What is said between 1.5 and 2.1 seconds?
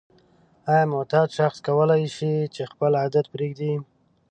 کولای